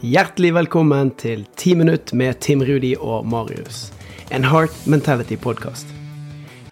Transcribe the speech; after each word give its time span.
Hjertelig 0.00 0.54
velkommen 0.56 1.10
til 1.20 1.42
10 1.60 1.74
minutt 1.76 2.10
med 2.16 2.38
Tim 2.40 2.62
Rudi 2.64 2.94
og 2.96 3.26
Marius. 3.28 3.90
En 4.32 4.46
Heart 4.48 4.72
Mentality-podkast. 4.88 5.90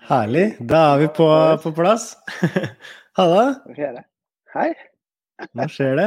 Herlig. 0.09 0.55
Da 0.71 0.79
er 0.95 1.03
vi 1.03 1.09
på, 1.19 1.27
på 1.61 1.73
plass. 1.77 2.15
Halla. 3.21 3.43
Hva 3.67 3.77
skjer 3.77 3.93
det? 3.99 4.05
Hei. 4.55 4.71
Hva 5.45 5.67
skjer 5.75 6.01
det? 6.01 6.07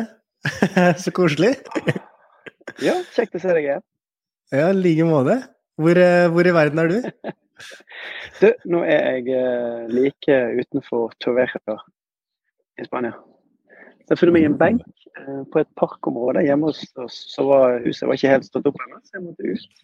Så 1.03 1.13
koselig. 1.13 1.53
Ja, 2.81 2.95
kjekt 3.13 3.37
å 3.37 3.41
se 3.43 3.53
deg 3.53 3.67
igjen. 3.67 3.83
Ja, 4.55 4.71
i 4.71 4.79
like 4.79 5.05
måte. 5.05 5.35
Hvor, 5.77 5.97
eh, 6.01 6.25
hvor, 6.31 6.47
i 6.47 6.53
verden 6.55 6.81
er 6.81 6.89
du? 6.89 7.31
Du, 8.39 8.47
nå 8.71 8.81
er 8.87 9.19
jeg 9.19 9.35
eh, 9.37 9.91
like 9.91 10.37
utenfor 10.57 11.13
Torveja 11.21 11.77
i 12.81 12.87
Spania. 12.87 13.13
Så 14.07 14.15
jeg 14.15 14.23
funnet 14.23 14.37
meg 14.39 14.49
en 14.49 14.57
benk 14.61 15.00
på 15.53 15.61
et 15.61 15.69
parkområde 15.79 16.43
hjemme 16.45 16.69
hos 16.69 16.83
oss, 17.01 17.17
så 17.33 17.45
var 17.47 17.79
huset 17.85 18.07
var 18.07 18.17
ikke 18.17 18.31
helt 18.31 18.47
stått 18.47 18.69
opp 18.69 18.79
ennå, 18.85 19.01
så 19.05 19.17
jeg 19.17 19.25
måtte 19.25 19.55
ut. 19.55 19.81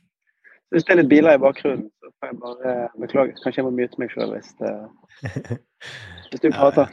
Så 0.68 0.76
hvis 0.76 0.88
det 0.88 0.94
er 0.94 1.00
litt 1.00 1.12
biler 1.12 1.38
i 1.38 1.40
bakgrunnen, 1.40 1.86
så 2.04 2.10
får 2.12 2.32
jeg 2.32 2.40
bare 2.42 2.72
beklage. 3.00 3.36
Kanskje 3.44 3.62
jeg 3.62 3.68
må 3.68 3.76
mute 3.76 4.02
meg 4.02 4.12
sjøl 4.12 4.34
hvis, 4.36 4.50
hvis, 6.28 6.42
du 6.44 6.50
prater. 6.58 6.92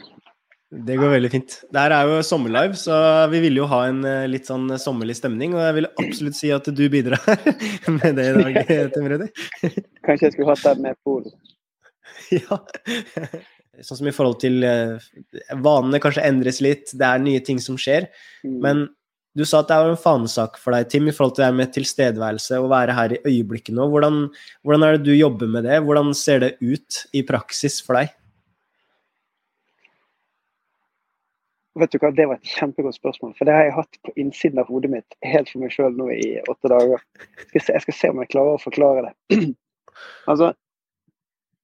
Det 0.86 0.98
går 0.98 1.10
veldig 1.10 1.30
fint. 1.30 1.56
Det 1.70 1.82
her 1.82 1.94
er 1.94 2.10
jo 2.10 2.20
sommerlive, 2.26 2.78
så 2.78 2.94
vi 3.30 3.40
ville 3.44 3.62
jo 3.62 3.66
ha 3.70 3.80
en 3.90 4.00
eh, 4.06 4.28
litt 4.30 4.46
sånn 4.50 4.66
sommerlig 4.80 5.18
stemning. 5.18 5.56
Og 5.58 5.62
jeg 5.62 5.76
vil 5.80 5.90
absolutt 5.90 6.38
si 6.38 6.52
at 6.54 6.70
du 6.70 6.84
bidrar 6.90 7.22
med 7.98 8.14
det 8.18 8.28
i 8.30 8.36
dag, 8.38 8.60
Tim 8.94 9.10
Rudi. 9.10 9.28
Kanskje 10.06 10.28
jeg 10.28 10.36
skulle 10.36 10.54
hatt 10.54 10.64
deg 10.66 10.86
med 10.86 10.98
på 11.06 11.18
det. 11.26 11.34
Ja. 12.34 12.62
Sånn 13.82 13.98
som 14.00 14.10
i 14.10 14.14
forhold 14.14 14.38
til 14.42 14.62
eh, 14.66 15.08
Vanene 15.64 16.00
kanskje 16.02 16.26
endres 16.28 16.60
litt, 16.64 16.92
det 16.94 17.08
er 17.08 17.22
nye 17.22 17.42
ting 17.44 17.58
som 17.62 17.78
skjer. 17.80 18.06
Mm. 18.46 18.58
Men 18.62 18.84
du 19.34 19.42
sa 19.42 19.64
at 19.64 19.70
det 19.70 19.76
er 19.76 19.90
en 19.90 19.98
fanesak 19.98 20.60
for 20.62 20.76
deg, 20.76 20.86
Tim, 20.92 21.08
i 21.10 21.14
forhold 21.14 21.34
til 21.34 21.42
det 21.42 21.54
med 21.58 21.72
tilstedeværelse, 21.74 22.60
å 22.62 22.70
være 22.70 22.94
her 22.94 23.16
i 23.16 23.22
øyeblikket 23.26 23.74
nå. 23.74 23.88
Hvordan, 23.90 24.28
hvordan 24.62 24.86
er 24.86 24.94
det 24.94 25.08
du 25.08 25.14
jobber 25.16 25.50
med 25.50 25.66
det? 25.66 25.80
Hvordan 25.82 26.12
ser 26.14 26.44
det 26.44 26.52
ut 26.62 27.00
i 27.10 27.24
praksis 27.26 27.80
for 27.82 27.98
deg? 27.98 28.14
Vet 31.74 31.90
du 31.90 31.98
hva, 31.98 32.12
Det 32.14 32.28
var 32.30 32.38
et 32.38 32.52
kjempegodt 32.54 32.94
spørsmål, 32.94 33.32
for 33.34 33.48
det 33.48 33.54
har 33.56 33.66
jeg 33.66 33.74
hatt 33.80 33.96
på 34.06 34.14
innsiden 34.22 34.60
av 34.62 34.68
hodet 34.70 34.92
mitt 34.92 35.16
helt 35.26 35.50
for 35.50 35.64
meg 35.64 35.74
sjøl 35.74 35.96
nå 35.98 36.06
i 36.14 36.28
åtte 36.46 36.70
dager. 36.70 37.02
Jeg 37.18 37.48
skal, 37.48 37.64
se, 37.64 37.72
jeg 37.74 37.84
skal 37.88 37.96
se 37.98 38.10
om 38.12 38.22
jeg 38.22 38.30
klarer 38.36 38.54
å 38.54 38.62
forklare 38.62 39.08
det. 39.08 39.40
altså, 40.30 40.52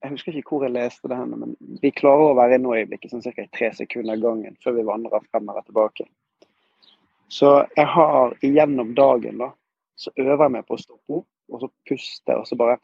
jeg 0.01 0.15
husker 0.15 0.37
ikke 0.37 0.57
hvor 0.57 0.65
jeg 0.65 0.75
leste 0.75 1.09
det, 1.11 1.19
henne, 1.19 1.37
men 1.37 1.79
vi 1.83 1.93
klarer 1.93 2.31
å 2.31 2.37
være 2.39 2.57
i 2.57 2.63
nå-øyeblikket 2.63 3.13
sånn 3.13 3.25
ca. 3.25 3.45
i 3.45 3.53
tre 3.53 3.71
sekunder 3.77 4.21
gangen 4.21 4.57
før 4.65 4.79
vi 4.79 4.87
vandrer 4.89 5.25
frem 5.29 5.51
og 5.53 5.61
tilbake. 5.67 6.07
Så 7.31 7.51
jeg 7.77 7.87
har 7.87 8.35
gjennom 8.43 8.95
dagen 8.97 9.43
da, 9.43 9.51
så 10.01 10.13
øver 10.17 10.47
jeg 10.47 10.55
meg 10.57 10.67
på 10.67 10.79
å 10.79 10.81
stoppe 10.81 11.21
opp 11.21 11.29
og 11.51 11.63
så 11.63 11.69
puste 11.89 12.37
og 12.39 12.47
så 12.49 12.57
bare 12.59 12.79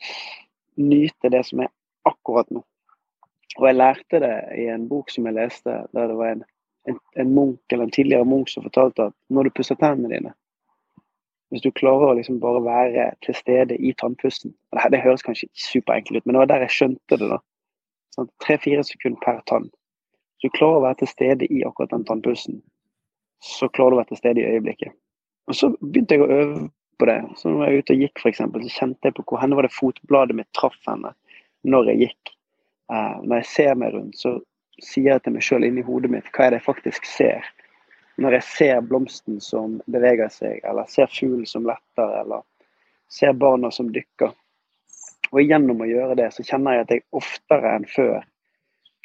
nyte 0.77 1.31
det 1.33 1.43
som 1.49 1.63
er 1.65 1.73
akkurat 2.07 2.51
nå. 2.53 2.63
Og 3.57 3.65
jeg 3.65 3.79
lærte 3.79 4.21
det 4.21 4.35
i 4.61 4.67
en 4.69 4.85
bok 4.91 5.11
som 5.11 5.27
jeg 5.27 5.39
leste, 5.39 5.79
der 5.97 6.11
det 6.11 6.19
var 6.19 6.35
en, 6.35 6.43
en, 6.91 6.99
en 7.17 7.33
munk 7.33 7.73
eller 7.73 7.89
en 7.89 7.95
tidligere 7.97 8.29
munk 8.29 8.53
som 8.53 8.67
fortalte 8.67 9.09
at 9.09 9.17
når 9.33 9.49
du 9.49 9.57
pusser 9.57 9.79
tennene 9.81 10.13
dine, 10.13 10.35
hvis 11.51 11.63
du 11.63 11.71
klarer 11.71 12.11
å 12.11 12.17
liksom 12.19 12.41
bare 12.43 12.63
være 12.65 13.11
til 13.25 13.37
stede 13.39 13.77
i 13.79 13.93
tannpusten 14.01 14.51
Det, 14.75 14.89
det 14.93 15.03
høres 15.05 15.23
kanskje 15.23 15.49
superenkelt 15.55 16.19
ut, 16.19 16.27
men 16.27 16.35
det 16.35 16.43
var 16.43 16.51
der 16.51 16.65
jeg 16.67 16.75
skjønte 16.77 17.19
det. 17.21 17.29
da. 17.31 17.39
Sånn, 18.17 18.31
Tre-fire 18.43 18.83
sekunder 18.87 19.21
per 19.23 19.43
tann. 19.51 19.69
Hvis 20.37 20.51
du 20.51 20.57
klarer 20.59 20.81
å 20.81 20.87
være 20.89 21.01
til 21.03 21.13
stede 21.13 21.49
i 21.49 21.63
akkurat 21.65 21.95
den 21.95 22.07
tannpusten, 22.09 22.59
så 23.45 23.69
klarer 23.69 23.95
du 23.95 23.99
å 23.99 24.01
være 24.03 24.13
til 24.15 24.23
stede 24.23 24.43
i 24.43 24.57
øyeblikket. 24.57 24.97
Og 25.47 25.55
Så 25.55 25.71
begynte 25.79 26.17
jeg 26.17 26.25
å 26.25 26.33
øve 26.41 26.65
på 26.99 27.09
det. 27.09 27.21
Så 27.39 27.49
når 27.49 27.63
jeg 27.63 27.77
var 27.77 27.79
ute 27.79 27.95
og 27.95 28.03
gikk, 28.05 28.21
for 28.23 28.33
eksempel, 28.33 28.65
så 28.65 28.81
kjente 28.81 29.09
jeg 29.09 29.17
på 29.17 29.25
hvor 29.29 29.43
henne 29.43 29.59
var 29.59 29.69
det 29.69 29.77
fotbladet 29.77 30.37
mitt 30.39 30.51
traff 30.57 30.79
henne 30.89 31.13
når 31.67 31.93
jeg 31.93 32.03
gikk. 32.07 32.35
Uh, 32.91 33.19
når 33.23 33.41
jeg 33.41 33.51
ser 33.53 33.79
meg 33.79 33.95
rundt, 33.95 34.19
så 34.19 34.37
sier 34.83 35.15
jeg 35.15 35.25
til 35.25 35.35
meg 35.35 35.45
sjøl 35.45 35.67
inni 35.67 35.85
hodet 35.87 36.11
mitt 36.13 36.29
hva 36.35 36.47
er 36.47 36.55
det 36.55 36.61
jeg 36.61 36.69
faktisk 36.69 37.09
ser 37.09 37.47
når 38.23 38.39
jeg 38.39 38.47
ser 38.49 38.85
blomsten 38.89 39.41
som 39.45 39.81
beveger 39.93 40.31
seg, 40.33 40.63
eller 40.65 40.89
ser 40.89 41.11
fuglen 41.13 41.47
som 41.49 41.67
letter, 41.69 42.13
eller 42.23 42.45
ser 43.13 43.37
barna 43.37 43.71
som 43.75 43.91
dykker. 43.93 44.33
Og 45.33 45.43
gjennom 45.43 45.83
å 45.83 45.89
gjøre 45.89 46.17
det, 46.19 46.31
så 46.33 46.45
kjenner 46.47 46.79
jeg 46.79 46.87
at 46.87 46.95
jeg 46.95 47.05
oftere 47.19 47.75
enn 47.77 47.87
før 47.91 48.17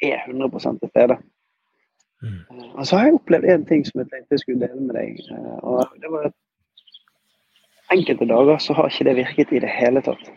er 0.02 0.24
100 0.26 0.78
til 0.80 0.90
stede. 0.90 1.18
Mm. 2.22 2.38
Og 2.78 2.86
så 2.86 2.98
har 2.98 3.08
jeg 3.08 3.18
opplevd 3.18 3.50
én 3.50 3.66
ting 3.66 3.84
som 3.86 4.00
jeg 4.00 4.10
tenkte 4.12 4.36
jeg 4.36 4.44
skulle 4.44 4.66
dele 4.68 4.86
med 4.86 4.96
deg. 4.96 5.18
Eh, 5.34 5.58
og 5.66 5.98
det 6.02 6.10
var 6.12 6.30
at 6.30 6.38
Enkelte 7.92 8.24
dager 8.24 8.56
så 8.62 8.72
har 8.72 8.88
ikke 8.88 9.04
det 9.04 9.16
virket 9.18 9.50
i 9.52 9.58
det 9.60 9.68
hele 9.68 10.00
tatt. 10.00 10.30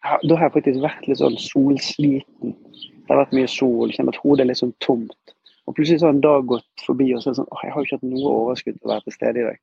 Da 0.00 0.36
har 0.38 0.46
jeg 0.46 0.54
faktisk 0.54 0.78
vært 0.80 1.08
litt 1.08 1.18
sånn 1.20 1.36
solsliten. 1.42 2.54
Det 2.56 3.10
har 3.10 3.20
vært 3.20 3.34
mye 3.36 3.50
sol, 3.50 3.92
kjenner 3.92 4.14
at 4.14 4.22
hodet 4.22 4.44
er 4.44 4.48
litt 4.48 4.60
sånn 4.62 4.72
tomt. 4.80 5.25
Og 5.66 5.74
plutselig 5.74 6.00
så 6.00 6.08
har 6.08 6.14
en 6.14 6.24
dag 6.24 6.46
gått 6.46 6.84
forbi, 6.86 7.08
og 7.14 7.22
så 7.22 7.30
er 7.30 7.34
det 7.34 7.40
sånn 7.40 7.50
Å, 7.50 7.62
jeg 7.64 7.74
har 7.74 7.80
jo 7.80 7.88
ikke 7.88 7.98
hatt 7.98 8.10
noe 8.10 8.34
overskudd 8.42 8.76
til 8.76 8.86
å 8.86 8.92
være 8.92 9.06
til 9.06 9.16
stede 9.16 9.42
i 9.42 9.46
dag. 9.48 9.62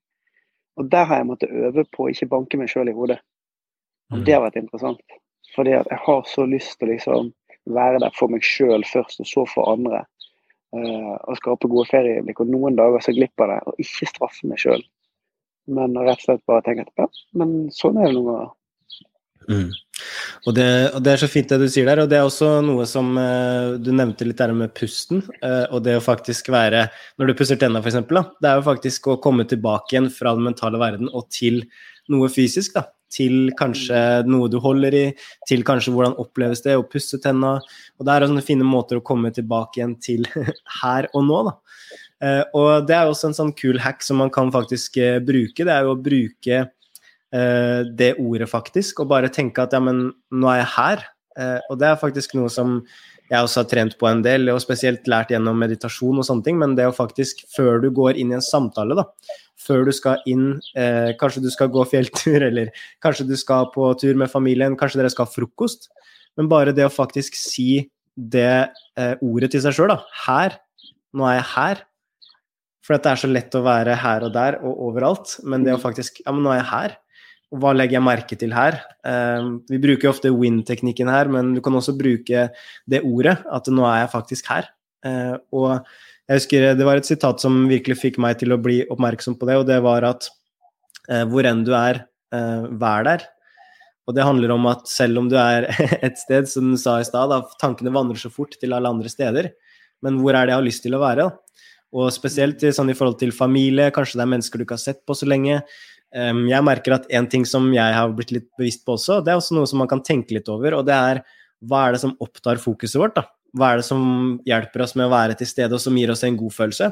Og 0.80 0.90
der 0.92 1.06
har 1.10 1.22
jeg 1.22 1.30
måttet 1.30 1.54
øve 1.54 1.86
på 1.94 2.06
å 2.06 2.10
ikke 2.12 2.32
banke 2.32 2.60
meg 2.60 2.72
sjøl 2.72 2.90
i 2.90 2.96
hodet. 2.98 3.20
Og 4.12 4.20
mm. 4.20 4.26
det 4.28 4.36
har 4.36 4.44
vært 4.44 4.60
interessant. 4.60 5.20
Fordi 5.54 5.76
at 5.78 5.92
jeg 5.92 6.02
har 6.06 6.26
så 6.28 6.48
lyst 6.50 6.76
til 6.80 6.90
å 6.90 6.92
liksom 6.92 7.30
være 7.78 8.02
der 8.04 8.16
for 8.18 8.34
meg 8.34 8.44
sjøl 8.46 8.84
først, 8.90 9.22
og 9.22 9.30
så 9.30 9.46
for 9.50 9.70
andre. 9.72 10.04
Uh, 10.74 11.14
og 11.30 11.38
skape 11.38 11.70
gode 11.70 11.86
ferieøyeblikk. 11.92 12.42
Og 12.42 12.52
noen 12.52 12.80
dager 12.80 13.06
så 13.06 13.14
glipper 13.16 13.54
det, 13.54 13.60
og 13.70 13.86
ikke 13.86 14.10
straffe 14.10 14.50
meg 14.50 14.62
sjøl. 14.64 14.84
Men 15.72 15.96
rett 15.96 16.20
og 16.20 16.26
slett 16.26 16.46
bare 16.50 16.66
tenke 16.66 16.88
at 16.88 17.06
ja, 17.06 17.08
men 17.40 17.70
sånn 17.72 18.02
er 18.02 18.10
det 18.10 18.18
noen 18.18 18.32
ganger. 18.32 18.52
Mm. 19.50 19.70
Og, 20.48 20.56
det, 20.58 20.68
og, 20.94 21.00
det, 21.06 21.14
er 21.14 21.22
så 21.22 21.30
fint 21.32 21.52
det 21.52 21.60
du 21.62 21.68
sier 21.72 21.88
der, 21.88 22.04
og 22.04 22.10
det 22.12 22.18
er 22.20 22.28
også 22.28 22.50
noe 22.66 22.86
som 22.90 23.14
uh, 23.20 23.76
du 23.80 23.92
nevnte 23.96 24.28
litt 24.28 24.42
der 24.42 24.54
med 24.58 24.74
pusten. 24.78 25.24
Uh, 25.44 25.66
og 25.70 25.84
det 25.86 25.98
å 26.00 26.04
faktisk 26.04 26.52
være 26.54 26.88
Når 27.20 27.30
du 27.30 27.38
pusser 27.38 27.60
tenna, 27.60 27.84
f.eks., 27.84 28.02
det 28.10 28.50
er 28.50 28.60
jo 28.60 28.68
faktisk 28.68 29.14
å 29.14 29.20
komme 29.24 29.48
tilbake 29.50 29.96
igjen 29.96 30.12
fra 30.14 30.36
den 30.38 30.50
mentale 30.50 30.82
verden 30.82 31.12
og 31.12 31.30
til 31.34 31.64
noe 32.12 32.32
fysisk. 32.34 32.76
da 32.80 32.90
til 33.14 33.52
kanskje 33.54 33.98
noe 34.26 34.48
du 34.50 34.56
holder 34.58 34.96
i, 34.98 35.02
til 35.46 35.62
kanskje 35.62 35.92
hvordan 35.94 36.16
oppleves 36.18 36.64
det 36.66 36.74
å 36.74 36.86
pusse 36.90 37.20
tenna. 37.22 37.60
Og 38.02 38.08
det 38.08 38.10
er 38.10 38.26
sånne 38.26 38.42
fine 38.42 38.66
måter 38.66 38.98
å 38.98 39.04
komme 39.06 39.30
tilbake 39.30 39.78
igjen 39.78 39.94
til 40.02 40.26
her 40.82 41.06
og 41.14 41.28
nå, 41.28 41.44
da. 41.46 41.54
Uh, 42.24 42.42
og 42.58 42.88
det 42.90 42.96
er 42.98 43.12
også 43.12 43.30
en 43.30 43.38
sånn 43.38 43.54
kul 43.54 43.78
hack 43.84 44.02
som 44.02 44.18
man 44.18 44.34
kan 44.34 44.50
faktisk 44.50 44.98
bruke. 45.28 45.62
Det 45.62 45.70
er 45.76 45.86
jo 45.86 45.94
å 45.94 46.02
bruke 46.02 46.64
Eh, 46.64 46.70
det 47.34 48.12
ordet, 48.22 48.46
faktisk, 48.46 49.00
og 49.02 49.08
bare 49.10 49.32
tenke 49.34 49.64
at 49.64 49.74
ja, 49.74 49.80
men 49.82 50.04
nå 50.30 50.50
er 50.52 50.60
jeg 50.60 50.72
her. 50.76 51.06
Eh, 51.40 51.60
og 51.72 51.80
det 51.82 51.90
er 51.90 52.02
faktisk 52.02 52.36
noe 52.38 52.50
som 52.54 52.82
jeg 53.32 53.40
også 53.40 53.64
har 53.64 53.70
trent 53.72 53.96
på 53.98 54.08
en 54.10 54.22
del, 54.26 54.50
og 54.54 54.62
spesielt 54.62 55.08
lært 55.10 55.32
gjennom 55.34 55.58
meditasjon 55.58 56.20
og 56.22 56.28
sånne 56.28 56.46
ting, 56.46 56.60
men 56.62 56.76
det 56.78 56.86
å 56.90 56.96
faktisk, 56.96 57.42
før 57.56 57.82
du 57.82 57.90
går 57.96 58.20
inn 58.22 58.34
i 58.34 58.38
en 58.38 58.46
samtale, 58.46 58.98
da, 59.00 59.08
før 59.64 59.88
du 59.88 59.94
skal 59.96 60.22
inn 60.30 60.58
eh, 60.78 61.14
Kanskje 61.20 61.46
du 61.46 61.50
skal 61.54 61.72
gå 61.74 61.86
fjelltur, 61.90 62.44
eller 62.50 62.74
kanskje 63.04 63.28
du 63.30 63.36
skal 63.40 63.72
på 63.74 63.88
tur 64.02 64.20
med 64.20 64.32
familien, 64.32 64.78
kanskje 64.78 65.02
dere 65.02 65.14
skal 65.14 65.30
ha 65.30 65.34
frokost, 65.34 65.90
men 66.38 66.50
bare 66.52 66.76
det 66.76 66.86
å 66.86 66.94
faktisk 66.94 67.38
si 67.40 67.88
det 68.14 68.70
eh, 69.00 69.16
ordet 69.26 69.54
til 69.54 69.64
seg 69.64 69.74
sjøl, 69.78 69.96
da. 69.96 70.04
Her. 70.28 70.60
Nå 71.18 71.26
er 71.30 71.40
jeg 71.40 71.50
her. 71.54 71.84
For 72.84 73.00
det 73.00 73.10
er 73.10 73.22
så 73.22 73.30
lett 73.30 73.56
å 73.56 73.64
være 73.64 73.96
her 73.96 74.26
og 74.28 74.34
der 74.36 74.58
og 74.60 74.82
overalt, 74.90 75.38
men 75.48 75.64
det 75.64 75.74
å 75.74 75.82
faktisk 75.82 76.20
Ja, 76.26 76.34
men 76.36 76.44
nå 76.44 76.52
er 76.52 76.60
jeg 76.60 76.70
her 76.74 76.96
hva 77.54 77.74
legger 77.76 78.00
jeg 78.00 78.06
merke 78.06 78.38
til 78.40 78.54
her? 78.56 78.80
Uh, 79.06 79.60
vi 79.70 79.80
bruker 79.82 80.12
ofte 80.12 80.32
win-teknikken 80.34 81.12
her, 81.12 81.30
men 81.32 81.54
du 81.56 81.62
kan 81.64 81.76
også 81.78 81.96
bruke 81.98 82.48
det 82.90 83.04
ordet, 83.06 83.38
at 83.46 83.70
nå 83.70 83.86
er 83.90 84.04
jeg 84.04 84.14
faktisk 84.14 84.50
her. 84.54 84.72
Uh, 85.06 85.36
og 85.54 85.70
jeg 86.30 86.40
husker 86.40 86.70
det 86.80 86.88
var 86.88 87.02
et 87.02 87.10
sitat 87.10 87.44
som 87.44 87.66
virkelig 87.70 88.00
fikk 88.00 88.18
meg 88.24 88.40
til 88.40 88.56
å 88.56 88.62
bli 88.62 88.82
oppmerksom 88.88 89.38
på 89.38 89.50
det, 89.50 89.60
og 89.60 89.68
det 89.70 89.78
var 89.86 90.08
at 90.08 90.30
uh, 91.12 91.24
hvor 91.30 91.50
enn 91.50 91.66
du 91.68 91.76
er, 91.78 92.06
vær 92.34 93.04
der. 93.06 93.28
Og 94.10 94.16
det 94.18 94.24
handler 94.26 94.56
om 94.56 94.64
at 94.72 94.88
selv 94.90 95.20
om 95.22 95.28
du 95.30 95.36
er 95.38 95.68
et 96.08 96.18
sted, 96.18 96.48
som 96.50 96.72
du 96.74 96.80
sa 96.82 96.96
i 96.98 97.06
stad, 97.06 97.30
tankene 97.62 97.94
vandrer 97.94 98.18
så 98.18 98.32
fort 98.34 98.58
til 98.58 98.74
alle 98.74 98.90
andre 98.90 99.12
steder, 99.12 99.52
men 100.02 100.18
hvor 100.18 100.34
er 100.34 100.48
det 100.48 100.56
jeg 100.56 100.58
har 100.58 100.66
lyst 100.66 100.84
til 100.88 100.98
å 100.98 101.04
være? 101.04 101.28
Og 101.94 102.10
spesielt 102.10 102.64
sånn 102.74 102.90
i 102.90 102.98
forhold 102.98 103.20
til 103.22 103.36
familie, 103.36 103.92
kanskje 103.94 104.18
det 104.18 104.26
er 104.26 104.32
mennesker 104.34 104.58
du 104.58 104.66
ikke 104.66 104.80
har 104.80 104.82
sett 104.82 105.04
på 105.06 105.14
så 105.14 105.30
lenge 105.30 105.60
jeg 106.14 106.66
merker 106.66 106.94
at 106.94 107.08
en 107.10 107.26
ting 107.30 107.46
som 107.50 107.72
jeg 107.74 107.94
har 107.96 108.12
blitt 108.14 108.34
litt 108.36 108.50
bevisst 108.60 108.84
på 108.86 108.94
også, 108.98 109.22
det 109.26 109.34
er 109.34 109.40
også 109.40 109.56
noe 109.58 109.70
som 109.70 109.82
man 109.82 109.90
kan 109.90 110.04
tenke 110.06 110.36
litt 110.36 110.50
over, 110.52 110.78
og 110.78 110.86
det 110.86 110.94
er 110.94 111.24
hva 111.64 111.88
er 111.88 111.96
det 111.96 112.04
som 112.04 112.14
opptar 112.22 112.60
fokuset 112.62 113.00
vårt? 113.00 113.16
da? 113.18 113.26
Hva 113.58 113.72
er 113.72 113.82
det 113.82 113.88
som 113.88 114.04
hjelper 114.48 114.84
oss 114.86 114.96
med 115.00 115.08
å 115.08 115.14
være 115.14 115.38
til 115.40 115.50
stede, 115.50 115.74
og 115.74 115.82
som 115.82 115.98
gir 115.98 116.12
oss 116.14 116.24
en 116.28 116.38
god 116.38 116.54
følelse? 116.54 116.90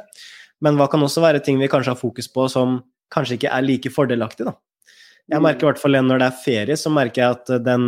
Men 0.61 0.77
hva 0.77 0.87
kan 0.91 1.01
også 1.03 1.23
være 1.23 1.41
ting 1.43 1.59
vi 1.61 1.69
kanskje 1.71 1.95
har 1.95 1.99
fokus 1.99 2.29
på 2.31 2.47
som 2.53 2.79
kanskje 3.11 3.39
ikke 3.39 3.51
er 3.51 3.65
like 3.65 3.91
fordelaktig, 3.93 4.47
da? 4.47 4.55
Jeg 5.31 5.39
mm. 5.39 5.45
merker 5.45 5.65
i 5.65 5.69
hvert 5.69 5.81
fall 5.81 5.97
når 6.05 6.21
det 6.21 6.27
er 6.27 6.41
ferie, 6.43 6.77
så 6.79 6.91
merker 6.93 7.23
jeg 7.23 7.37
at 7.37 7.51
den, 7.65 7.87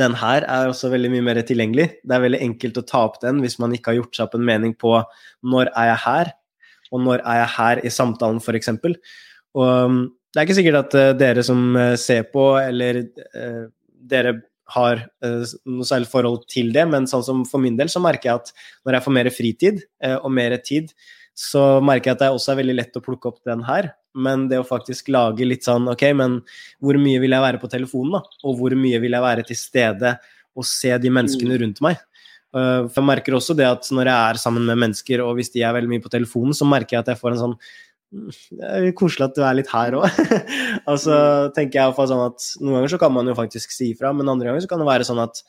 den 0.00 0.18
her 0.20 0.44
er 0.44 0.70
også 0.70 0.90
veldig 0.92 1.12
mye 1.14 1.26
mer 1.30 1.40
tilgjengelig. 1.46 1.88
Det 2.02 2.16
er 2.16 2.24
veldig 2.26 2.42
enkelt 2.48 2.80
å 2.80 2.86
ta 2.88 3.04
opp 3.08 3.20
den 3.24 3.40
hvis 3.44 3.58
man 3.62 3.74
ikke 3.76 3.92
har 3.92 4.00
gjort 4.02 4.18
seg 4.18 4.28
opp 4.28 4.36
en 4.38 4.46
mening 4.46 4.76
på 4.78 4.94
når 5.46 5.72
er 5.72 5.90
jeg 5.92 6.04
her, 6.04 6.32
og 6.90 7.04
når 7.06 7.22
er 7.22 7.42
jeg 7.42 7.50
her 7.56 7.82
i 7.86 7.92
samtalen, 7.94 8.40
f.eks. 8.42 8.72
Og 9.58 9.66
um, 9.66 10.00
det 10.30 10.40
er 10.40 10.46
ikke 10.46 10.58
sikkert 10.60 10.80
at 10.84 10.96
uh, 10.98 11.10
dere 11.18 11.44
som 11.46 11.60
uh, 11.74 11.96
ser 11.98 12.28
på, 12.30 12.52
eller 12.60 13.02
eh, 13.02 13.64
dere 14.10 14.36
har 14.70 15.00
noe 15.26 15.86
særlig 15.86 16.06
forhold 16.12 16.44
til 16.46 16.68
det, 16.70 16.84
men 16.86 17.08
sånn 17.10 17.24
som 17.26 17.40
for 17.48 17.58
min 17.58 17.74
del 17.74 17.88
så 17.90 17.98
merker 18.02 18.28
jeg 18.28 18.38
at 18.38 18.52
når 18.86 18.96
jeg 18.96 19.04
får 19.06 19.14
mer 19.16 19.30
fritid 19.34 19.80
og 20.22 20.28
mer 20.30 20.54
tid, 20.62 20.92
så 21.34 21.80
merker 21.82 22.12
jeg 22.12 22.18
at 22.18 22.22
det 22.22 22.28
også 22.36 22.52
er 22.52 22.60
veldig 22.60 22.76
lett 22.78 22.98
å 23.00 23.02
plukke 23.02 23.32
opp 23.32 23.40
den 23.48 23.64
her. 23.66 23.88
Men 24.14 24.44
det 24.50 24.60
å 24.60 24.66
faktisk 24.66 25.10
lage 25.14 25.46
litt 25.46 25.66
sånn 25.66 25.86
Ok, 25.90 26.02
men 26.18 26.40
hvor 26.82 26.98
mye 27.02 27.20
vil 27.22 27.34
jeg 27.34 27.44
være 27.44 27.60
på 27.62 27.70
telefonen, 27.70 28.16
da? 28.18 28.38
Og 28.46 28.56
hvor 28.58 28.74
mye 28.78 28.98
vil 29.02 29.14
jeg 29.14 29.26
være 29.26 29.44
til 29.46 29.58
stede 29.58 30.16
og 30.58 30.66
se 30.66 30.90
de 31.02 31.12
menneskene 31.18 31.54
mm. 31.54 31.60
rundt 31.64 31.82
meg? 31.86 32.00
Uh, 32.50 32.90
for 32.90 32.98
jeg 32.98 33.06
merker 33.06 33.36
også 33.38 33.54
det 33.58 33.68
at 33.68 33.86
når 33.94 34.10
jeg 34.10 34.30
er 34.32 34.40
sammen 34.42 34.66
med 34.66 34.80
mennesker, 34.82 35.22
og 35.22 35.36
hvis 35.38 35.52
de 35.54 35.62
er 35.62 35.76
veldig 35.76 35.92
mye 35.92 36.02
på 36.02 36.10
telefonen, 36.10 36.56
så 36.56 36.66
merker 36.66 36.96
jeg 36.96 37.04
at 37.04 37.12
jeg 37.14 37.22
får 37.22 37.36
en 37.36 37.42
sånn 37.44 37.56
det 38.10 38.68
er 38.68 38.92
koselig 38.98 39.28
at 39.28 39.36
du 39.36 39.42
er 39.46 39.56
litt 39.58 39.70
her 39.70 39.96
òg. 40.00 40.06
altså 40.90 41.14
mm. 41.16 41.52
tenker 41.56 41.78
jeg 41.78 41.84
iallfall 41.84 42.10
sånn 42.10 42.24
at 42.26 42.46
noen 42.60 42.78
ganger 42.80 42.94
så 42.94 43.00
kan 43.02 43.14
man 43.14 43.30
jo 43.30 43.36
faktisk 43.38 43.74
si 43.74 43.92
ifra, 43.94 44.12
men 44.16 44.30
andre 44.30 44.50
ganger 44.50 44.64
så 44.64 44.70
kan 44.70 44.82
det 44.82 44.88
være 44.90 45.06
sånn 45.06 45.22
at 45.22 45.42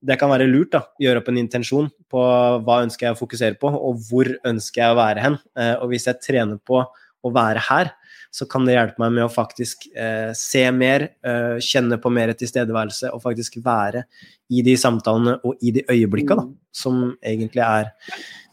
det 0.00 0.16
kan 0.16 0.30
være 0.32 0.48
lurt 0.48 0.72
da, 0.72 0.80
gjøre 1.02 1.20
opp 1.20 1.28
en 1.28 1.42
intensjon 1.42 1.90
på 2.08 2.20
hva 2.64 2.78
ønsker 2.86 3.06
jeg 3.06 3.16
å 3.16 3.20
fokusere 3.20 3.58
på, 3.60 3.68
og 3.68 4.00
hvor 4.08 4.30
ønsker 4.48 4.80
jeg 4.80 4.94
å 4.94 4.96
være 4.96 5.24
hen. 5.26 5.36
Eh, 5.60 5.74
og 5.76 5.92
hvis 5.92 6.08
jeg 6.08 6.22
trener 6.24 6.60
på 6.64 6.80
å 6.80 7.32
være 7.36 7.60
her, 7.66 7.90
så 8.32 8.46
kan 8.48 8.64
det 8.64 8.78
hjelpe 8.78 9.02
meg 9.02 9.12
med 9.18 9.26
å 9.26 9.32
faktisk 9.32 9.88
eh, 9.92 10.30
se 10.38 10.62
mer, 10.72 11.04
eh, 11.26 11.58
kjenne 11.60 11.98
på 12.00 12.12
mer 12.14 12.32
tilstedeværelse 12.38 13.10
og 13.12 13.20
faktisk 13.26 13.58
være 13.64 14.06
i 14.54 14.64
de 14.64 14.76
samtalene 14.80 15.36
og 15.44 15.60
i 15.60 15.74
de 15.76 15.84
øyeblikka 15.90 16.38
da, 16.38 16.46
mm. 16.48 16.56
som 16.72 17.02
egentlig 17.20 17.66
er 17.66 17.92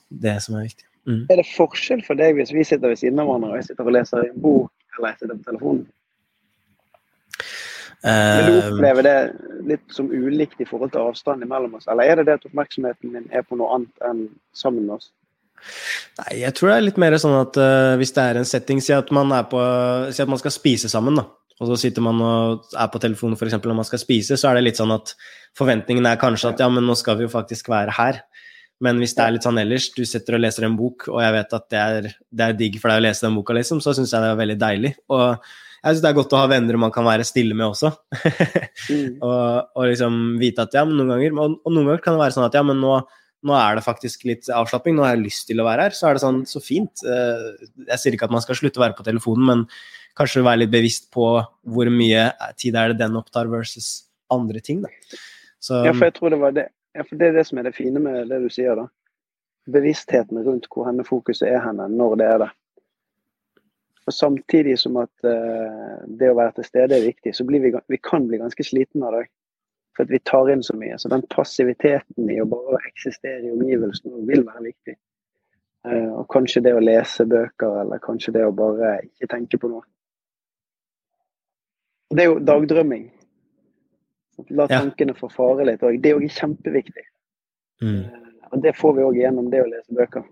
det 0.10 0.36
som 0.44 0.58
er 0.58 0.68
viktig. 0.68 0.88
Mm. 1.08 1.22
Er 1.32 1.40
det 1.40 1.48
forskjell 1.54 2.02
for 2.04 2.20
deg 2.20 2.36
hvis 2.36 2.52
vi 2.56 2.66
sitter 2.68 2.92
ved 2.92 3.00
siden 3.00 3.22
av 3.24 3.30
hverandre 3.30 3.54
og 3.54 3.62
jeg 3.62 3.70
sitter 3.70 3.88
og 3.88 3.96
leser 3.96 4.26
en 4.26 4.42
bok 4.44 4.98
eller 4.98 5.14
jeg 5.14 5.22
sitter 5.22 5.38
på 5.38 5.48
telefonen? 5.52 5.86
Vil 8.08 8.48
du 8.48 8.56
eh, 8.56 8.68
oppleve 8.70 9.04
det 9.06 9.16
litt 9.68 9.96
som 9.96 10.10
ulikt 10.12 10.60
i 10.62 10.68
forhold 10.70 10.92
til 10.94 11.08
avstanden 11.08 11.50
mellom 11.50 11.80
oss, 11.80 11.88
eller 11.90 12.06
er 12.06 12.20
det 12.20 12.28
det 12.28 12.36
at 12.38 12.46
oppmerksomheten 12.50 13.16
din 13.16 13.32
er 13.34 13.46
på 13.48 13.58
noe 13.58 13.72
annet 13.74 14.06
enn 14.06 14.28
sammen 14.56 14.86
med 14.86 15.00
oss? 15.00 15.10
Nei, 16.20 16.44
jeg 16.44 16.54
tror 16.58 16.70
det 16.70 16.76
er 16.76 16.86
litt 16.86 17.02
mer 17.02 17.18
sånn 17.18 17.36
at 17.40 17.58
uh, 17.58 17.96
hvis 17.98 18.14
det 18.14 18.24
er 18.24 18.40
en 18.40 18.48
setting, 18.48 18.84
si 18.84 18.94
at 18.94 19.10
man 19.16 19.34
er 19.34 19.48
på 19.50 19.60
Si 20.14 20.22
at 20.22 20.30
man 20.30 20.40
skal 20.42 20.54
spise 20.54 20.92
sammen, 20.92 21.18
da. 21.18 21.26
Og 21.58 21.72
så 21.72 21.80
sitter 21.88 22.06
man 22.06 22.22
og 22.22 22.76
er 22.78 22.90
på 22.94 23.02
telefonen 23.02 23.34
f.eks. 23.34 23.58
når 23.58 23.80
man 23.80 23.88
skal 23.88 24.02
spise, 24.02 24.38
så 24.38 24.52
er 24.52 24.60
det 24.60 24.68
litt 24.68 24.80
sånn 24.80 24.94
at 24.94 25.16
forventningen 25.58 26.06
er 26.06 26.20
kanskje 26.22 26.52
at 26.52 26.62
ja, 26.62 26.70
men 26.70 26.86
nå 26.86 26.94
skal 26.98 27.18
vi 27.18 27.26
jo 27.26 27.34
faktisk 27.34 27.72
være 27.74 27.96
her. 27.98 28.22
Men 28.84 29.00
hvis 29.02 29.16
det 29.18 29.24
er 29.24 29.34
litt 29.34 29.46
sånn 29.46 29.58
ellers, 29.58 29.88
du 29.96 30.04
sitter 30.06 30.38
og 30.38 30.44
leser 30.44 30.68
en 30.68 30.76
bok, 30.78 31.08
og 31.10 31.22
jeg 31.24 31.34
vet 31.34 31.56
at 31.58 31.70
det 31.74 31.80
er, 31.82 32.10
det 32.30 32.46
er 32.46 32.58
digg 32.60 32.78
for 32.82 32.94
deg 32.94 33.02
å 33.02 33.06
lese 33.08 33.26
den 33.26 33.38
boka, 33.40 33.56
liksom, 33.58 33.82
så 33.82 33.96
syns 33.98 34.14
jeg 34.14 34.22
det 34.22 34.30
er 34.30 34.42
veldig 34.42 34.58
deilig. 34.62 34.92
Og 35.10 35.24
jeg 35.26 35.96
syns 35.96 36.04
det 36.04 36.10
er 36.12 36.18
godt 36.18 36.36
å 36.38 36.42
ha 36.42 36.50
venner 36.52 36.78
man 36.82 36.94
kan 36.94 37.08
være 37.08 37.26
stille 37.26 37.58
med 37.58 37.72
også. 37.72 37.92
mm. 38.22 39.18
og, 39.26 39.72
og, 39.74 39.84
liksom 39.90 40.20
vite 40.42 40.68
at 40.68 40.78
ja, 40.78 40.86
men 40.86 41.00
noen 41.00 41.16
ganger 41.16 41.38
og, 41.38 41.58
og, 41.64 41.72
noen 41.74 41.90
ganger 41.90 42.04
kan 42.06 42.18
det 42.18 42.26
være 42.26 42.38
sånn 42.38 42.48
at 42.50 42.58
ja, 42.60 42.64
men 42.68 42.82
nå, 42.84 42.94
nå 43.48 43.58
er 43.58 43.80
det 43.80 43.86
faktisk 43.86 44.28
litt 44.30 44.50
avslapping, 44.54 44.98
nå 44.98 45.08
har 45.08 45.16
jeg 45.16 45.26
lyst 45.26 45.48
til 45.50 45.64
å 45.64 45.68
være 45.68 45.88
her. 45.88 45.98
Så 45.98 46.10
er 46.10 46.18
det 46.18 46.26
sånn, 46.26 46.44
så 46.50 46.62
fint. 46.62 47.02
Eh, 47.02 47.48
jeg 47.94 48.04
sier 48.04 48.18
ikke 48.18 48.30
at 48.30 48.36
man 48.38 48.46
skal 48.46 48.60
slutte 48.62 48.82
å 48.82 48.86
være 48.86 48.98
på 49.00 49.08
telefonen, 49.08 49.50
men 49.50 49.66
kanskje 50.18 50.46
være 50.46 50.66
litt 50.66 50.74
bevisst 50.74 51.10
på 51.14 51.32
hvor 51.42 51.94
mye 51.94 52.30
tid 52.62 52.78
er 52.78 52.94
det 52.94 53.02
den 53.02 53.18
opptar 53.18 53.50
versus 53.50 54.10
andre 54.34 54.62
ting, 54.62 54.86
da. 54.86 54.94
Så, 55.58 55.82
ja, 55.82 55.94
for 55.94 56.06
jeg 56.06 56.14
tror 56.18 56.34
det 56.34 56.42
var 56.42 56.54
det 56.54 56.70
ja, 56.98 57.04
for 57.04 57.16
Det 57.16 57.28
er 57.28 57.36
det 57.38 57.46
som 57.48 57.58
er 57.58 57.68
det 57.68 57.76
fine 57.78 58.02
med 58.02 58.30
det 58.32 58.40
du 58.42 58.50
sier. 58.50 58.76
da. 58.76 58.88
Bevisstheten 59.70 60.40
rundt 60.44 60.66
hvor 60.72 60.88
henne 60.88 61.06
fokuset 61.06 61.50
er 61.50 61.62
henne 61.62 61.86
når 61.94 62.16
det 62.18 62.28
er 62.28 62.38
det. 62.46 62.52
Og 64.08 64.14
Samtidig 64.16 64.78
som 64.80 64.98
at 64.98 65.28
uh, 65.28 65.98
det 66.08 66.32
å 66.32 66.38
være 66.38 66.56
til 66.58 66.66
stede 66.70 66.96
er 66.96 67.10
viktig, 67.10 67.36
så 67.36 67.44
vi, 67.46 67.60
vi 67.60 68.00
kan 68.00 68.28
bli 68.28 68.40
ganske 68.40 68.64
slitne 68.64 69.10
av 69.10 69.20
det. 69.20 69.26
For 69.98 70.06
at 70.08 70.14
vi 70.14 70.22
tar 70.24 70.50
inn 70.54 70.64
så 70.64 70.78
mye. 70.78 70.96
Så 70.98 71.10
den 71.12 71.26
passiviteten 71.34 72.30
i 72.32 72.40
å 72.42 72.48
bare 72.48 72.80
eksistere 72.88 73.44
i 73.44 73.52
omgivelsene 73.52 74.24
vil 74.30 74.46
være 74.48 74.64
viktig. 74.70 74.96
Uh, 75.88 76.24
og 76.24 76.26
kanskje 76.34 76.64
det 76.66 76.74
å 76.78 76.82
lese 76.82 77.28
bøker, 77.28 77.82
eller 77.84 78.02
kanskje 78.02 78.34
det 78.40 78.48
å 78.48 78.56
bare 78.56 78.96
ikke 79.06 79.30
tenke 79.36 79.60
på 79.62 79.70
noe. 79.76 79.86
Det 82.10 82.24
er 82.24 82.32
jo 82.32 82.40
dagdrømming. 82.40 83.10
La 84.54 84.68
tankene 84.70 85.16
få 85.18 85.30
fare 85.34 85.66
litt 85.68 85.86
òg. 85.86 86.00
Det 86.04 86.14
er 86.14 86.26
kjempeviktig. 86.40 87.06
Mm. 87.84 88.04
Eh, 88.04 88.44
og 88.52 88.62
det 88.64 88.76
får 88.78 88.98
vi 88.98 89.08
òg 89.08 89.18
gjennom 89.22 89.50
det 89.54 89.64
å 89.64 89.70
lese 89.70 89.98
bøker. 89.98 90.28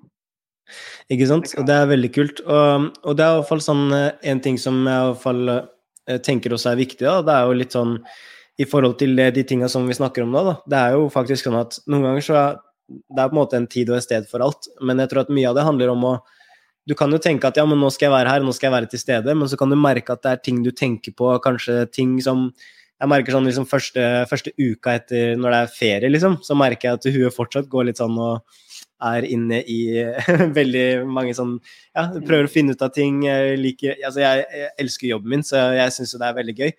Ikke 1.14 1.28
sant. 1.30 1.52
Og 1.60 1.66
det 1.68 1.76
er 1.78 1.90
veldig 1.90 2.12
kult. 2.14 2.44
Og, 2.46 2.92
og 3.06 3.18
det 3.18 3.26
er 3.26 3.34
i 3.34 3.40
hvert 3.40 3.50
fall 3.50 3.66
sånn 3.66 3.86
eh, 3.96 4.12
en 4.32 4.44
ting 4.46 4.62
som 4.62 4.78
jeg 4.86 4.94
i 4.94 5.10
hvert 5.10 5.24
fall 5.24 5.56
eh, 5.56 6.22
tenker 6.26 6.56
også 6.56 6.74
er 6.74 6.82
viktig, 6.82 7.06
da. 7.06 7.20
Det 7.26 7.36
er 7.36 7.50
jo 7.50 7.60
litt 7.62 7.76
sånn 7.76 7.98
i 8.56 8.68
forhold 8.70 8.96
til 9.02 9.20
de 9.36 9.44
tinga 9.44 9.68
som 9.68 9.84
vi 9.90 9.98
snakker 9.98 10.24
om 10.24 10.32
nå, 10.32 10.46
da. 10.48 10.56
Det 10.72 10.80
er 10.80 10.96
jo 10.96 11.10
faktisk 11.12 11.50
sånn 11.50 11.60
at 11.60 11.76
noen 11.92 12.08
ganger 12.08 12.30
så 12.30 12.40
er 12.40 12.62
det 12.88 13.22
er 13.22 13.30
på 13.30 13.34
en 13.34 13.40
måte 13.40 13.58
en 13.58 13.68
tid 13.70 13.90
og 13.90 13.98
et 13.98 14.06
sted 14.06 14.28
for 14.30 14.44
alt, 14.46 14.68
men 14.86 15.02
jeg 15.02 15.12
tror 15.12 15.24
at 15.24 15.32
mye 15.34 15.50
av 15.50 15.58
det 15.58 15.66
handler 15.66 15.94
om 15.96 16.10
å 16.12 16.16
du 16.86 16.94
kan 16.94 17.10
jo 17.10 17.18
tenke 17.18 17.50
at 17.50 17.58
ja, 17.58 17.64
men 17.66 17.80
nå 17.82 17.88
skal 17.90 18.12
jeg 18.12 18.14
være 18.14 18.30
her, 18.30 18.44
nå 18.46 18.52
skal 18.54 18.68
jeg 18.68 18.76
være 18.76 18.90
til 18.92 19.02
stede, 19.02 19.34
men 19.34 19.50
så 19.50 19.58
kan 19.58 19.72
du 19.74 19.78
merke 19.80 20.14
at 20.14 20.22
det 20.22 20.34
er 20.36 20.42
ting 20.46 20.60
du 20.62 20.70
tenker 20.70 21.16
på, 21.18 21.32
kanskje 21.42 21.80
ting 21.90 22.12
som 22.22 22.52
jeg 22.96 23.12
merker 23.12 23.36
sånn 23.36 23.48
liksom 23.48 23.66
første, 23.68 24.04
første, 24.30 24.54
uka 24.56 24.96
etter 25.00 25.36
når 25.40 25.52
det 25.52 25.58
er 25.62 25.74
ferie, 25.74 26.12
liksom, 26.14 26.38
så 26.46 26.56
merker 26.58 26.90
jeg 26.90 27.00
at 27.00 27.10
huet 27.16 27.36
fortsatt 27.36 27.68
går 27.72 27.90
litt 27.90 28.00
sånn 28.00 28.16
og 28.16 28.62
er 29.06 29.28
inne 29.28 29.60
i 29.68 29.80
veldig 30.60 30.86
mange 31.12 31.34
sånn 31.36 31.58
Ja, 31.92 32.08
prøver 32.16 32.48
å 32.48 32.52
finne 32.52 32.76
ut 32.76 32.86
av 32.86 32.94
ting. 32.96 33.20
Jeg, 33.28 33.58
liker, 33.60 33.98
altså 34.00 34.24
jeg, 34.24 34.46
jeg 34.56 34.72
elsker 34.86 35.10
jobben 35.12 35.36
min, 35.36 35.44
så 35.46 35.68
jeg 35.76 35.96
syns 35.96 36.16
jo 36.16 36.22
det 36.22 36.30
er 36.30 36.40
veldig 36.40 36.56
gøy. 36.62 36.72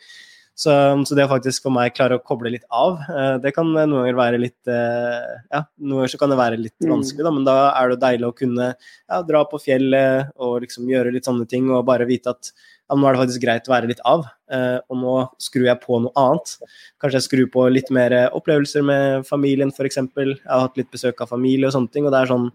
Så, 0.56 0.72
så, 1.04 1.16
det 1.16 1.26
å 1.26 1.28
faktisk 1.28 1.66
for 1.66 1.74
meg 1.76 1.92
klare 1.92 2.16
å 2.16 2.22
koble 2.24 2.48
litt 2.54 2.64
av, 2.72 3.02
eh, 3.12 3.34
det 3.42 3.50
kan 3.52 3.68
noen 3.68 3.92
ganger 3.92 4.16
være 4.16 4.38
litt 4.40 4.70
eh, 4.72 5.34
Ja, 5.52 5.66
noen 5.76 6.00
ganger 6.00 6.12
så 6.14 6.20
kan 6.22 6.32
det 6.32 6.38
være 6.40 6.60
litt 6.60 6.78
mm. 6.80 6.94
vanskelig, 6.94 7.26
da, 7.26 7.32
men 7.34 7.44
da 7.44 7.56
er 7.74 7.92
det 7.92 7.98
deilig 8.00 8.30
å 8.30 8.36
kunne 8.38 8.70
ja, 8.72 9.18
dra 9.28 9.42
på 9.50 9.60
fjellet 9.60 10.32
og 10.40 10.62
liksom 10.64 10.88
gjøre 10.88 11.12
litt 11.12 11.28
sånne 11.28 11.44
ting 11.50 11.68
og 11.68 11.84
bare 11.90 12.08
vite 12.08 12.32
at 12.32 12.54
ja, 12.54 12.96
nå 12.96 13.04
er 13.04 13.18
det 13.18 13.22
faktisk 13.26 13.44
greit 13.44 13.68
å 13.68 13.74
være 13.74 13.92
litt 13.92 14.00
av, 14.08 14.24
eh, 14.48 14.78
og 14.80 15.00
nå 15.02 15.18
skrur 15.44 15.68
jeg 15.68 15.82
på 15.84 16.00
noe 16.06 16.24
annet. 16.24 16.56
Kanskje 17.02 17.20
jeg 17.20 17.28
skrur 17.28 17.52
på 17.52 17.68
litt 17.76 17.92
mer 17.92 18.16
opplevelser 18.30 18.88
med 18.88 19.28
familien, 19.28 19.74
f.eks. 19.76 20.00
Jeg 20.00 20.40
har 20.46 20.66
hatt 20.68 20.80
litt 20.80 20.92
besøk 20.94 21.20
av 21.20 21.34
familie 21.36 21.68
og 21.68 21.76
sånne 21.76 21.92
ting, 21.92 22.08
og 22.08 22.16
det 22.16 22.24
er 22.24 22.32
sånn 22.32 22.50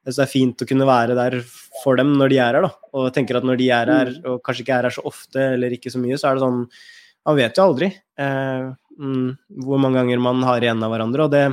jeg 0.00 0.14
synes 0.14 0.20
det 0.20 0.24
er 0.24 0.32
fint 0.32 0.62
å 0.64 0.66
kunne 0.68 0.86
være 0.88 1.16
der 1.16 1.34
for 1.82 1.96
dem 2.00 2.14
når 2.16 2.32
de 2.32 2.38
er 2.40 2.56
her, 2.56 2.64
da. 2.64 2.70
Og 2.96 3.10
tenker 3.12 3.36
at 3.36 3.44
når 3.44 3.58
de 3.60 3.66
er 3.76 3.90
her, 3.92 4.14
mm. 4.16 4.24
og 4.28 4.40
kanskje 4.44 4.64
ikke 4.64 4.78
er 4.78 4.88
her 4.88 4.96
så 4.96 5.04
ofte 5.08 5.52
eller 5.56 5.76
ikke 5.76 5.92
så 5.92 6.00
mye, 6.00 6.16
så 6.20 6.30
er 6.30 6.38
det 6.38 6.44
sånn 6.44 6.64
Man 7.28 7.36
vet 7.36 7.58
jo 7.58 7.66
aldri 7.68 7.90
eh, 7.90 8.70
mm, 9.00 9.26
hvor 9.64 9.82
mange 9.82 10.00
ganger 10.00 10.22
man 10.22 10.44
har 10.46 10.64
igjen 10.64 10.84
av 10.86 10.94
hverandre, 10.94 11.26
og 11.26 11.34
det, 11.34 11.44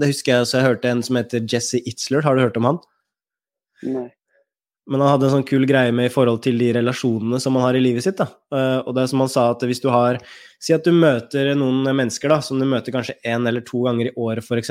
det 0.00 0.10
husker 0.10 0.34
jeg 0.34 0.46
også 0.46 0.58
jeg 0.58 0.68
hørte 0.70 0.90
en 0.90 1.04
som 1.06 1.20
heter 1.20 1.46
Jesse 1.48 1.82
Itzler. 1.86 2.24
Har 2.26 2.36
du 2.36 2.44
hørt 2.44 2.58
om 2.60 2.68
han? 2.70 2.82
Nei. 3.86 4.08
Men 4.90 5.02
han 5.02 5.12
hadde 5.12 5.28
en 5.28 5.34
sånn 5.36 5.46
kul 5.46 5.62
greie 5.68 5.92
med 5.94 6.08
i 6.08 6.12
forhold 6.12 6.40
til 6.42 6.56
de 6.58 6.72
relasjonene 6.74 7.38
som 7.42 7.54
man 7.54 7.62
har 7.68 7.76
i 7.78 7.82
livet 7.82 8.02
sitt. 8.04 8.18
da. 8.18 8.26
Eh, 8.54 8.80
og 8.82 8.96
det 8.96 9.04
er 9.04 9.12
som 9.12 9.22
han 9.22 9.30
sa, 9.30 9.44
at 9.52 9.62
hvis 9.68 9.82
du 9.82 9.90
har 9.92 10.22
Si 10.62 10.70
at 10.70 10.84
du 10.86 10.92
møter 10.94 11.56
noen 11.58 11.88
mennesker 11.90 12.30
da, 12.30 12.36
som 12.38 12.60
du 12.60 12.62
møter 12.70 12.94
kanskje 12.94 13.16
én 13.26 13.48
eller 13.50 13.64
to 13.66 13.80
ganger 13.82 14.12
i 14.12 14.12
året, 14.14 14.46
f.eks. 14.46 14.70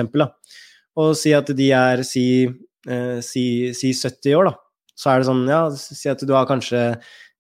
Og 1.03 1.09
si 1.19 1.33
at 1.35 1.49
de 1.51 1.65
er 1.75 2.03
si, 2.07 2.45
eh, 2.87 3.17
si, 3.19 3.43
si, 3.75 3.91
70 3.91 4.37
år, 4.39 4.47
da. 4.47 4.53
Så 4.95 5.11
er 5.11 5.19
det 5.19 5.27
sånn, 5.27 5.41
ja, 5.51 5.65
si 5.75 6.07
at 6.07 6.23
du 6.23 6.31
har 6.31 6.47
kanskje 6.47 6.85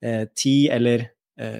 eh, 0.03 0.25
10 0.27 0.67
eller 0.75 1.05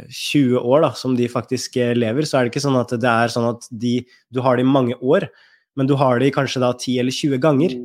20 0.08 0.62
år 0.62 0.86
da, 0.86 0.92
som 0.98 1.16
de 1.18 1.30
faktisk 1.32 1.78
eh, 1.82 1.96
lever, 1.98 2.28
så 2.28 2.38
er 2.38 2.46
det 2.46 2.54
ikke 2.54 2.64
sånn 2.64 2.80
at 2.80 2.94
det 3.02 3.10
er 3.10 3.34
sånn 3.34 3.50
at 3.54 3.68
de, 3.72 4.00
du 4.34 4.42
har 4.46 4.58
det 4.58 4.66
i 4.66 4.70
mange 4.70 4.98
år, 5.02 5.28
men 5.80 5.90
du 5.90 5.96
har 6.00 6.20
det 6.20 6.30
i 6.30 6.36
kanskje 6.36 6.64
da 6.64 6.72
10 6.76 7.02
eller 7.04 7.16
20 7.16 7.42
ganger. 7.44 7.76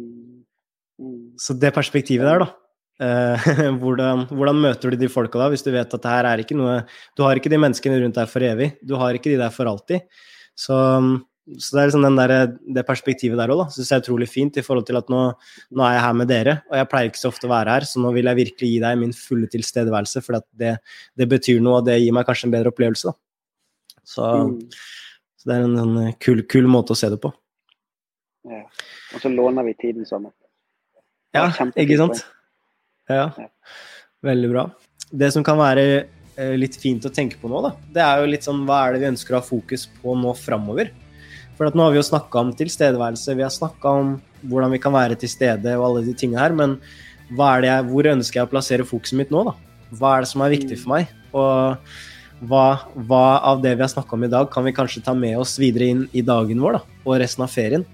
Så 1.41 1.57
det 1.61 1.75
perspektivet 1.77 2.29
der, 2.29 2.47
da 2.47 2.53
Uh, 2.97 3.37
hvordan, 3.83 4.23
hvordan, 4.31 4.57
møter 4.57 4.89
du 4.89 4.97
de 4.97 5.09
folka 5.13 5.37
da, 5.37 5.51
hvis 5.53 5.61
du 5.61 5.69
vet 5.69 5.85
at 5.85 6.01
det 6.01 6.13
her 6.15 6.29
er 6.31 6.41
ikke 6.41 6.57
noe 6.57 6.79
Du 7.13 7.27
har 7.27 7.37
ikke 7.37 7.51
de 7.53 7.59
menneskene 7.61 7.99
rundt 8.01 8.17
deg 8.17 8.31
for 8.33 8.41
evig. 8.41 8.71
Du 8.81 8.95
har 8.97 9.13
ikke 9.13 9.35
de 9.35 9.37
der 9.37 9.53
for 9.53 9.69
alltid. 9.69 10.07
Så, 10.57 10.79
så 11.47 11.77
det 11.77 11.83
er 11.83 11.91
liksom 11.93 12.17
der, 12.19 12.33
det 12.75 12.83
perspektivet 12.89 13.39
der 13.39 13.53
òg, 13.55 13.61
da. 13.61 13.67
Syns 13.71 13.93
jeg 13.93 14.01
er 14.01 14.03
utrolig 14.03 14.27
fint 14.27 14.57
i 14.59 14.65
forhold 14.67 14.89
til 14.89 14.99
at 14.99 15.11
nå, 15.13 15.21
nå, 15.71 15.83
er 15.87 15.95
jeg 15.95 16.03
her 16.03 16.17
med 16.19 16.31
dere, 16.31 16.55
og 16.67 16.79
jeg 16.81 16.89
pleier 16.91 17.11
ikke 17.11 17.21
så 17.21 17.31
ofte 17.31 17.47
å 17.47 17.53
være 17.53 17.77
her, 17.77 17.87
så 17.87 18.03
nå 18.03 18.11
vil 18.17 18.27
jeg 18.27 18.39
virkelig 18.41 18.71
gi 18.73 18.81
deg 18.83 18.99
min 18.99 19.15
fulle 19.15 19.51
tilstedeværelse, 19.53 20.23
for 20.27 20.41
det, 20.59 20.73
det, 21.15 21.29
betyr 21.31 21.63
noe, 21.63 21.79
og 21.79 21.87
det 21.87 22.01
gir 22.03 22.17
meg 22.17 22.27
kanskje 22.27 22.49
en 22.49 22.57
bedre 22.57 22.75
opplevelse, 22.75 23.13
da. 23.13 23.19
Så, 24.07 24.27
mm. 24.27 24.59
så 25.39 25.51
det 25.51 25.55
er 25.55 25.69
en, 25.69 25.79
en 25.85 26.11
kul, 26.23 26.43
kul, 26.51 26.67
måte 26.71 26.97
å 26.97 26.99
se 26.99 27.13
det 27.15 27.21
på. 27.23 27.31
Ja. 28.51 28.65
Og 29.15 29.23
så 29.23 29.31
låner 29.31 29.71
vi 29.71 29.79
tiden 29.79 30.07
sammen. 30.07 30.35
Ja, 31.35 31.47
ikke 31.79 32.03
sant. 32.03 32.27
Ja, 33.11 33.31
veldig 34.27 34.51
bra. 34.51 34.69
Det 35.15 35.31
som 35.31 35.47
kan 35.47 35.59
være 35.63 35.89
eh, 35.95 36.55
litt 36.59 36.75
fint 36.83 37.07
å 37.07 37.15
tenke 37.15 37.39
på 37.39 37.51
nå, 37.51 37.63
da, 37.63 37.75
det 37.95 38.03
er 38.03 38.23
jo 38.23 38.31
litt 38.35 38.47
sånn 38.47 38.65
hva 38.67 38.83
er 38.87 38.97
det 38.97 39.05
vi 39.05 39.13
ønsker 39.15 39.37
å 39.37 39.45
ha 39.45 39.47
fokus 39.47 39.87
på 40.03 40.19
nå 40.19 40.35
framover? 40.43 40.91
For 41.57 41.73
nå 41.73 41.87
har 41.87 41.95
vi 41.95 42.01
jo 42.01 42.07
snakka 42.07 42.43
om 42.43 42.53
tilstedeværelse, 42.57 43.37
vi 43.37 43.45
har 43.45 43.53
snakka 43.53 43.93
om 44.01 44.17
hvordan 44.47 44.75
vi 44.75 44.81
kan 44.83 44.93
være 44.95 45.17
til 45.21 45.31
stede 45.33 45.73
og 45.79 45.87
alle 45.89 46.05
de 46.07 46.15
tingene 46.17 46.43
her, 46.43 46.53
men 46.57 46.77
jeg, 47.33 47.87
hvor 47.89 48.07
ønsker 48.13 48.41
jeg 48.41 48.47
å 48.47 48.51
plassere 48.53 48.87
fokuset 48.87 49.19
mitt 49.19 49.33
nå, 49.35 49.41
da? 49.49 49.57
Hva 49.97 50.17
er 50.17 50.21
det 50.23 50.31
som 50.31 50.45
er 50.45 50.53
viktig 50.53 50.79
for 50.83 50.93
meg? 50.93 51.09
Og 51.33 51.77
hva, 52.47 52.65
hva 53.09 53.25
av 53.49 53.63
det 53.65 53.73
vi 53.75 53.83
har 53.83 53.91
snakka 53.91 54.15
om 54.15 54.27
i 54.27 54.31
dag, 54.31 54.51
kan 54.53 54.67
vi 54.67 54.77
kanskje 54.77 55.03
ta 55.07 55.15
med 55.17 55.39
oss 55.41 55.57
videre 55.59 55.89
inn 55.89 56.05
i 56.13 56.23
dagen 56.27 56.61
vår 56.63 56.79
da, 56.79 56.83
og 57.07 57.21
resten 57.23 57.47
av 57.47 57.53
ferien? 57.53 57.87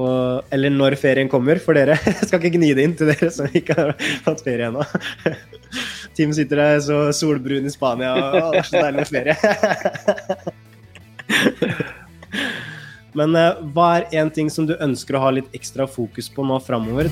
Og, 0.00 0.46
eller 0.54 0.72
når 0.72 0.96
ferien 0.96 1.28
kommer 1.28 1.60
for 1.60 1.76
dere. 1.76 1.98
Jeg 2.08 2.30
skal 2.30 2.40
ikke 2.40 2.56
gni 2.56 2.72
det 2.76 2.84
inn 2.88 2.96
til 2.96 3.10
dere 3.12 3.28
som 3.34 3.46
ikke 3.52 3.76
har 3.76 3.92
hatt 4.24 4.44
ferie 4.46 4.70
ennå. 4.70 4.86
Tim 6.16 6.32
sitter 6.34 6.56
der 6.62 6.80
så 6.84 7.02
solbrun 7.16 7.68
i 7.68 7.72
Spania, 7.74 8.14
og 8.16 8.54
det 8.54 8.62
er 8.62 8.70
så 8.70 8.80
deilig 8.80 9.04
med 9.04 9.10
ferie. 9.12 9.36
Men 13.18 13.34
uh, 13.34 13.58
hva 13.74 13.90
er 13.98 14.20
én 14.22 14.30
ting 14.34 14.50
som 14.52 14.68
du 14.68 14.76
ønsker 14.78 15.18
å 15.18 15.24
ha 15.26 15.34
litt 15.34 15.54
ekstra 15.56 15.88
fokus 15.90 16.30
på 16.30 16.46
nå 16.46 16.60
framover? 16.62 17.10